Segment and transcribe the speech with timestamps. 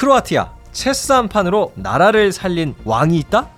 [0.00, 3.50] 크로아티아 체스 한 판으로 나라를 살린 왕이 있다?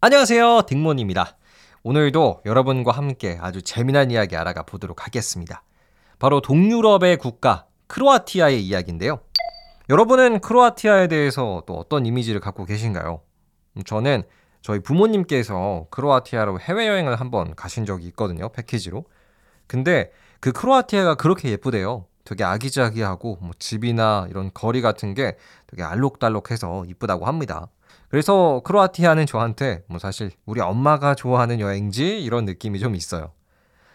[0.00, 0.62] 안녕하세요.
[0.68, 1.36] 딩몬입니다.
[1.82, 5.64] 오늘도 여러분과 함께 아주 재미난 이야기 알아가 보도록 하겠습니다.
[6.20, 9.18] 바로 동유럽의 국가 크로아티아의 이야기인데요.
[9.90, 13.20] 여러분은 크로아티아에 대해서 또 어떤 이미지를 갖고 계신가요?
[13.84, 14.22] 저는
[14.60, 18.48] 저희 부모님께서 크로아티아로 해외여행을 한번 가신 적이 있거든요.
[18.50, 19.06] 패키지로.
[19.66, 22.06] 근데 그 크로아티아가 그렇게 예쁘대요.
[22.24, 27.68] 되게 아기자기하고 뭐 집이나 이런 거리 같은 게 되게 알록달록해서 이쁘다고 합니다.
[28.08, 33.32] 그래서 크로아티아는 저한테 뭐 사실 우리 엄마가 좋아하는 여행지 이런 느낌이 좀 있어요.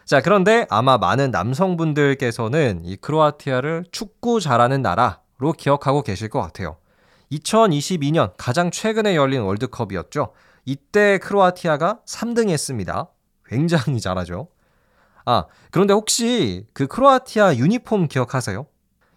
[0.04, 6.78] 자, 그런데 아마 많은 남성분들께서는 이 크로아티아를 축구 잘하는 나라로 기억하고 계실 것 같아요.
[7.30, 10.32] 2022년 가장 최근에 열린 월드컵이었죠.
[10.64, 13.08] 이때 크로아티아가 3등 했습니다.
[13.46, 14.48] 굉장히 잘하죠.
[15.30, 18.64] 아, 그런데 혹시 그 크로아티아 유니폼 기억하세요?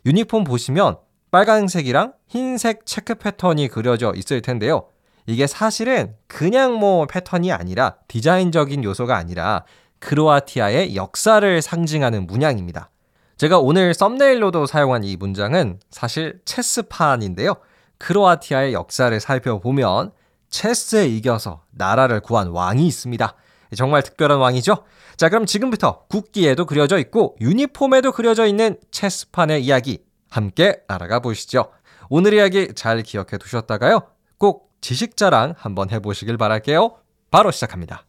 [0.06, 0.98] 유니폼 보시면
[1.32, 4.90] 빨간색이랑 흰색 체크 패턴이 그려져 있을 텐데요.
[5.26, 9.64] 이게 사실은 그냥 뭐 패턴이 아니라 디자인적인 요소가 아니라
[10.00, 12.90] 크로아티아의 역사를 상징하는 문양입니다.
[13.38, 17.56] 제가 오늘 썸네일로도 사용한 이 문장은 사실 체스판인데요.
[18.00, 20.12] 크로아티아의 역사를 살펴보면
[20.50, 23.34] 체스에 이겨서 나라를 구한 왕이 있습니다.
[23.76, 24.84] 정말 특별한 왕이죠?
[25.18, 31.72] 자, 그럼 지금부터 국기에도 그려져 있고 유니폼에도 그려져 있는 체스판의 이야기 함께 알아가 보시죠.
[32.10, 34.02] 오늘 이야기 잘 기억해 두셨다가요.
[34.38, 36.98] 꼭 지식 자랑 한번 해보시길 바랄게요.
[37.30, 38.06] 바로 시작합니다.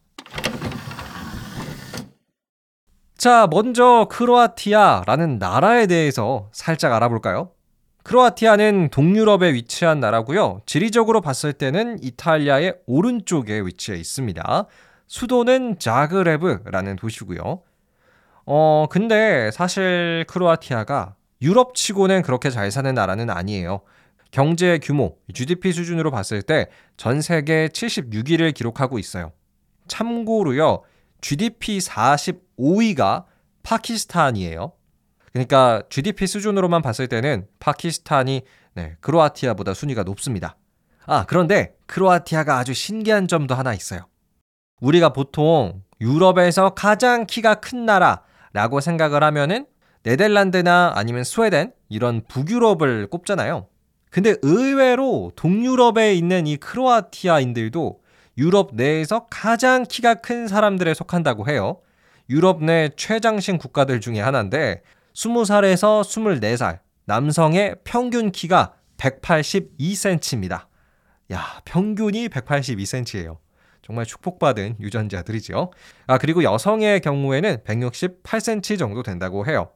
[3.17, 7.51] 자, 먼저 크로아티아라는 나라에 대해서 살짝 알아볼까요?
[8.03, 10.59] 크로아티아는 동유럽에 위치한 나라고요.
[10.65, 14.65] 지리적으로 봤을 때는 이탈리아의 오른쪽에 위치해 있습니다.
[15.07, 17.61] 수도는 자그레브라는 도시고요.
[18.45, 23.81] 어, 근데 사실 크로아티아가 유럽 치고는 그렇게 잘 사는 나라는 아니에요.
[24.31, 29.31] 경제 규모, GDP 수준으로 봤을 때 전 세계 76위를 기록하고 있어요.
[29.87, 30.83] 참고로요,
[31.21, 33.25] GDP 45위가
[33.63, 34.73] 파키스탄이에요.
[35.31, 38.41] 그러니까 GDP 수준으로만 봤을 때는 파키스탄이
[38.75, 40.55] 네, 크로아티아보다 순위가 높습니다.
[41.05, 44.07] 아, 그런데 크로아티아가 아주 신기한 점도 하나 있어요.
[44.83, 49.65] 우리가 보통 유럽에서 가장 키가 큰 나라라고 생각을 하면은
[50.03, 53.67] 네덜란드나 아니면 스웨덴 이런 북유럽을 꼽잖아요.
[54.09, 58.01] 근데 의외로 동유럽에 있는 이 크로아티아인들도
[58.37, 61.79] 유럽 내에서 가장 키가 큰 사람들에 속한다고 해요.
[62.29, 64.81] 유럽 내 최장신 국가들 중에 하나인데
[65.13, 70.65] 20살에서 24살 남성의 평균 키가 182cm입니다.
[71.31, 73.37] 야, 평균이 182cm예요.
[73.83, 75.71] 정말 축복받은 유전자들이죠.
[76.07, 79.69] 아, 그리고 여성의 경우에는 168cm 정도 된다고 해요.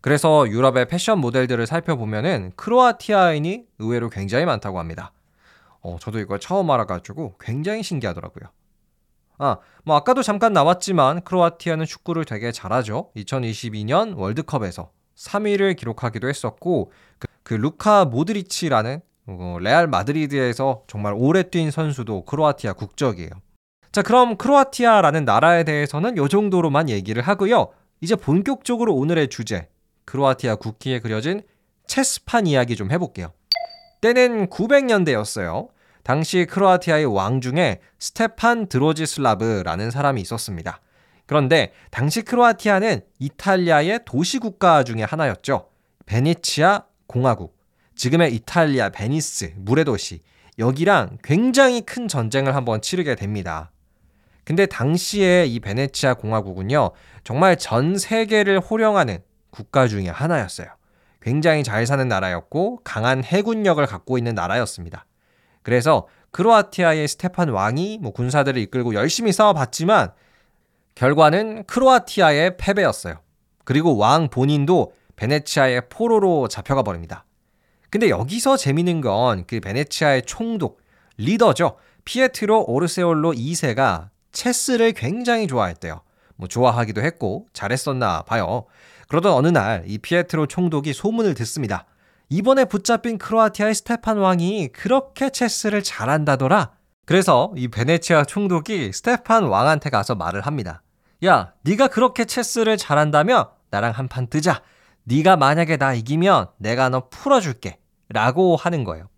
[0.00, 5.12] 그래서 유럽의 패션 모델들을 살펴보면은 크로아티아인이 의외로 굉장히 많다고 합니다.
[5.80, 8.50] 어, 저도 이걸 처음 알아가지고 굉장히 신기하더라고요.
[9.38, 13.10] 아, 뭐 아까도 잠깐 나왔지만 크로아티아는 축구를 되게 잘하죠.
[13.16, 21.70] 2022년 월드컵에서 3위를 기록하기도 했었고 그, 그 루카 모드리치라는 어, 레알 마드리드에서 정말 오래 뛴
[21.70, 23.30] 선수도 크로아티아 국적이에요.
[23.92, 27.68] 자, 그럼 크로아티아라는 나라에 대해서는 요 정도로만 얘기를 하고요.
[28.00, 29.68] 이제 본격적으로 오늘의 주제
[30.06, 31.42] 크로아티아 국기에 그려진
[31.86, 33.34] 체스판 이야기 좀 해볼게요.
[34.00, 35.68] 때는 900년대였어요.
[36.04, 40.80] 당시 크로아티아의 왕 중에 스테판 드르지슬라브라는 사람이 있었습니다.
[41.26, 45.68] 그런데 당시 크로아티아는 이탈리아의 도시 국가 중의 하나였죠.
[46.06, 47.58] 베네치아 공화국,
[47.94, 50.20] 지금의 이탈리아 베니스 물의 도시
[50.58, 53.71] 여기랑 굉장히 큰 전쟁을 한번 치르게 됩니다.
[54.44, 56.90] 근데 당시에 이 베네치아 공화국은요,
[57.24, 59.18] 정말 전 세계를 호령하는
[59.50, 60.68] 국가 중의 하나였어요.
[61.20, 65.06] 굉장히 잘 사는 나라였고 강한 해군력을 갖고 있는 나라였습니다.
[65.62, 70.12] 그래서 크로아티아의 스테판 왕이 뭐 군사들을 이끌고 열심히 싸워봤지만
[70.94, 73.20] 결과는 크로아티아의 패배였어요.
[73.64, 77.24] 그리고 왕 본인도 베네치아의 포로로 잡혀가 버립니다.
[77.90, 80.80] 근데 여기서 재밌는 건 그 베네치아의 총독,
[81.18, 81.76] 리더죠.
[82.04, 86.00] 피에트로 오르세올로 2세가 체스를 굉장히 좋아했대요.
[86.36, 88.66] 뭐 좋아하기도 했고 잘했었나 봐요.
[89.08, 91.86] 그러던 어느 날 이 피에트로 총독이 소문을 듣습니다.
[92.30, 96.72] 이번에 붙잡힌 크로아티아의 스테판 왕이 그렇게 체스를 잘한다더라.
[97.04, 100.82] 그래서 이 베네치아 총독이 스테판 왕한테 가서 말을 합니다.
[101.24, 104.62] 야, 네가 그렇게 체스를 잘한다면 나랑 한 판 뜨자.
[105.04, 107.78] 네가 만약에 나 이기면 내가 너 풀어줄게.
[108.08, 109.08] 라고 하는 거예요.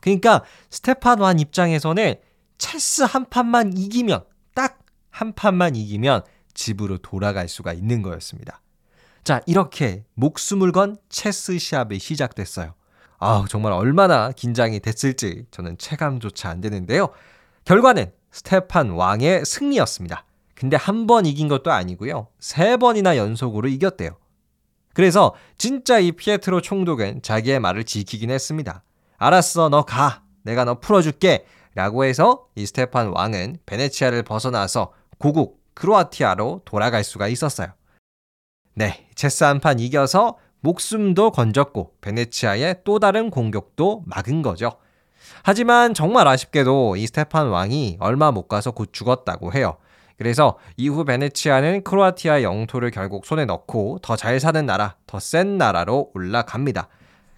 [0.00, 2.14] 그러니까 스테판 왕 입장에서는
[2.58, 4.31] 체스 한 판만 이기면 딱
[5.22, 8.60] 한 판만 이기면 집으로 돌아갈 수가 있는 거였습니다.
[9.22, 12.74] 자, 이렇게 목숨을 건 체스 시합이 시작됐어요.
[13.20, 17.10] 아, 정말 얼마나 긴장이 됐을지 저는 체감조차 안 되는데요.
[17.64, 20.24] 결과는 스테판 왕의 승리였습니다.
[20.56, 22.26] 근데 한 번 이긴 것도 아니고요.
[22.40, 24.16] 세 번이나 연속으로 이겼대요.
[24.92, 28.82] 그래서 진짜 이 피에트로 총독은 자기의 말을 지키긴 했습니다.
[29.18, 30.24] 알았어, 너 가.
[30.42, 31.46] 내가 너 풀어줄게.
[31.74, 34.92] 라고 해서 이 스테판 왕은 베네치아를 벗어나서
[35.22, 37.68] 고국 크로아티아로 돌아갈 수가 있었어요.
[38.74, 44.72] 네, 체스 한 판 이겨서 목숨도 건졌고 베네치아의 또 다른 공격도 막은 거죠.
[45.44, 49.76] 하지만 정말 아쉽게도 이 스테판 왕이 얼마 못 가서 곧 죽었다고 해요.
[50.18, 56.10] 그래서 이후 베네치아는 크로아티아 영토를 결국 손에 넣고 더 잘 사는 나라, 더 센 나라로
[56.14, 56.88] 올라갑니다.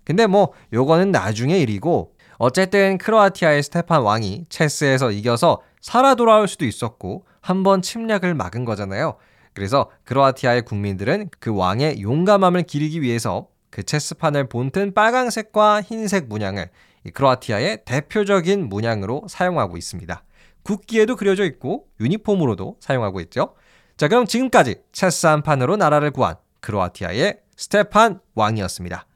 [0.05, 7.27] 근데 뭐 요거는 나중의 일이고 어쨌든 크로아티아의 스테판 왕이 체스에서 이겨서 살아 돌아올 수도 있었고
[7.45, 9.17] 한 번 침략을 막은 거잖아요.
[9.53, 16.71] 그래서 크로아티아의 국민들은 그 왕의 용감함을 기리기 위해서 그 체스판을 본뜬 빨강색과 흰색 문양을
[17.13, 20.25] 크로아티아의 대표적인 문양으로 사용하고 있습니다.
[20.63, 23.55] 국기에도 그려져 있고 유니폼으로도 사용하고 있죠.
[23.99, 29.07] 자, 그럼 지금까지 체스 한 판으로 나라를 구한 크로아티아의 스테판 왕이었습니다.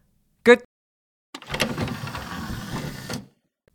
[0.42, 0.64] 끝!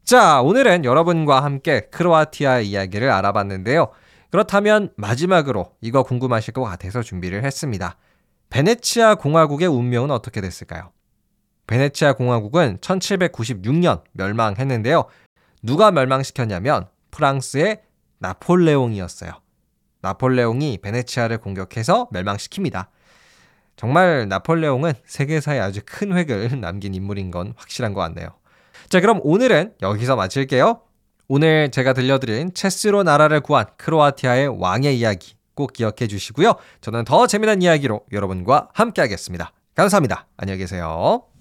[0.03, 3.91] 자, 오늘은 여러분과 함께 크로아티아 이야기를 알아봤는데요.
[4.33, 7.97] 그렇다면 마지막으로 이거 궁금하실 것 같아서 준비를 했습니다.
[8.49, 10.91] 베네치아 공화국의 운명은 어떻게 됐을까요?
[11.67, 15.05] 베네치아 공화국은 1796년 멸망했는데요.
[15.61, 17.83] 누가 멸망시켰냐면 프랑스의
[18.17, 19.33] 나폴레옹이었어요.
[20.01, 22.87] 나폴레옹이 베네치아를 공격해서 멸망시킵니다.
[23.75, 28.29] 정말 나폴레옹은 세계사에 아주 큰 획을 남긴 인물인 건 확실한 것 같네요.
[28.89, 30.81] 자, 그럼 오늘은 여기서 마칠게요.
[31.35, 36.53] 오늘 제가 들려드린 체스로 나라를 구한 크로아티아의 왕의 이야기 꼭 기억해 주시고요.
[36.79, 39.51] 저는 더 재미난 이야기로 여러분과 함께 하겠습니다.
[39.73, 40.27] 감사합니다.
[40.37, 41.32] 안녕히 계세요.